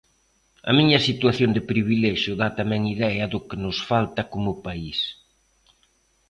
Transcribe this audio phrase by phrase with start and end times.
[0.69, 4.99] A miña situación de privilexio dá tamén idea do que nos falta como país.